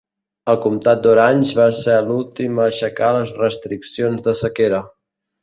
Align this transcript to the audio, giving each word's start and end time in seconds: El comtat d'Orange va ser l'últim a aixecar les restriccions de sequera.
El 0.51 0.55
comtat 0.61 1.03
d'Orange 1.03 1.57
va 1.59 1.67
ser 1.79 1.97
l'últim 2.07 2.57
a 2.63 2.65
aixecar 2.71 3.11
les 3.19 3.35
restriccions 3.43 4.27
de 4.31 4.37
sequera. 4.43 4.83